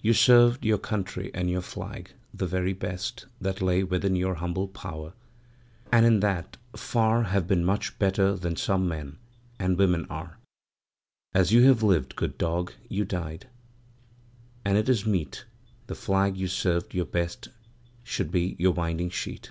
You 0.00 0.12
served 0.12 0.64
your 0.64 0.78
country 0.78 1.32
and 1.34 1.50
your 1.50 1.60
flag 1.60 2.12
The 2.32 2.46
very 2.46 2.72
best 2.72 3.26
That 3.40 3.60
lay 3.60 3.82
within 3.82 4.14
your 4.14 4.36
humble 4.36 4.68
power, 4.68 5.12
And 5.90 6.06
in 6.06 6.20
that 6.20 6.56
far 6.76 7.24
Have 7.24 7.48
been 7.48 7.64
much 7.64 7.98
better 7.98 8.36
than 8.36 8.54
some 8.54 8.86
men 8.86 9.18
And 9.58 9.76
women 9.76 10.06
are. 10.08 10.38
As 11.34 11.50
you 11.50 11.64
had 11.64 11.82
lived, 11.82 12.14
good 12.14 12.38
dog, 12.38 12.74
you 12.88 13.04
died, 13.04 13.48
And 14.64 14.78
it 14.78 14.88
is 14.88 15.04
meet 15.04 15.46
The 15.88 15.96
flag 15.96 16.36
you 16.36 16.46
served 16.46 16.94
your 16.94 17.04
best 17.06 17.48
should 18.04 18.30
be 18.30 18.54
Your 18.60 18.70
winding 18.72 19.10
sheet. 19.10 19.50